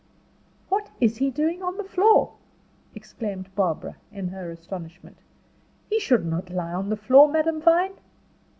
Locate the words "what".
0.67-0.89